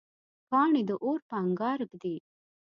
کاڼی 0.49 0.81
د 0.89 0.91
اور 1.03 1.19
په 1.29 1.35
انګار 1.45 1.79
ږدي. 1.91 2.15